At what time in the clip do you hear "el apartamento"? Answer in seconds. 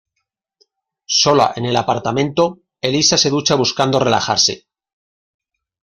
1.67-2.63